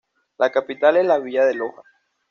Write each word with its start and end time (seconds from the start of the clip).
La 0.39 0.49
capital 0.51 0.97
es 0.97 1.05
la 1.05 1.19
villa 1.19 1.45
de 1.45 1.53
Loja. 1.53 1.83